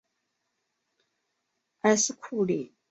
[1.81, 2.73] 埃斯库利。